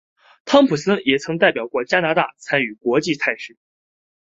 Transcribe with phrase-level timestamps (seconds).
[0.45, 3.55] 汤普森也曾代表过加拿大参与国际赛事。